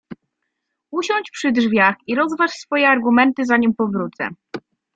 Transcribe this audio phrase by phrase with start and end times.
[0.91, 4.29] Usiądź przy drzwiach i rozważ swoje argumenty, zanim powrócę.